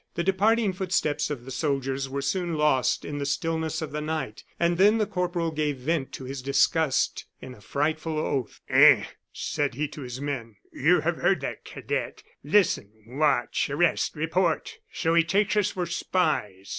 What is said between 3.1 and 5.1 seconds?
the stillness of the night, and then the